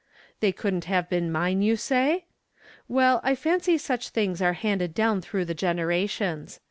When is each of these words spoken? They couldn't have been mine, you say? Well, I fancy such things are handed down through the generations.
They 0.39 0.51
couldn't 0.51 0.85
have 0.85 1.09
been 1.09 1.31
mine, 1.31 1.61
you 1.61 1.75
say? 1.75 2.25
Well, 2.87 3.21
I 3.23 3.35
fancy 3.35 3.77
such 3.77 4.09
things 4.09 4.41
are 4.41 4.53
handed 4.53 4.95
down 4.95 5.21
through 5.21 5.45
the 5.45 5.53
generations. 5.53 6.59